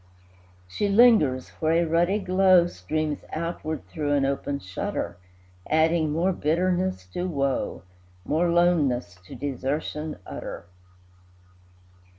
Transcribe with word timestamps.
She 0.67 0.89
lingers 0.89 1.49
where 1.59 1.73
a 1.73 1.85
ruddy 1.87 2.17
glow 2.17 2.65
Streams 2.65 3.23
outward 3.33 3.85
through 3.85 4.13
an 4.13 4.25
open 4.25 4.57
shutter, 4.57 5.17
Adding 5.69 6.11
more 6.11 6.33
bitterness 6.33 7.05
to 7.13 7.27
woe, 7.27 7.83
More 8.25 8.49
loneness 8.49 9.19
to 9.27 9.35
desertion 9.35 10.17
utter. 10.25 10.65